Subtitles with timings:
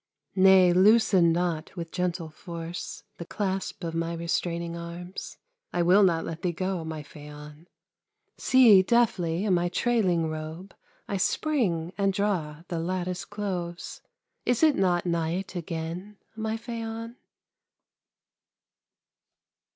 [0.35, 5.37] Nay, loosen not with gentle force The clasp of my restraining arms;
[5.71, 7.67] I will not let thee go, my Phaon!
[8.35, 10.73] See, deftly in my trailing robe
[11.07, 14.01] I spring and draw the lattice close;
[14.43, 17.17] Is it not night again, my Phaon?